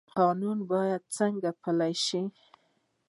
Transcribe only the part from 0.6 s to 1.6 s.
باید څنګه